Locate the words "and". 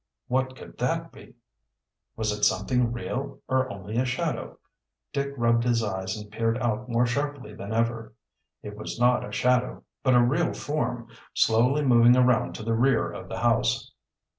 6.17-6.31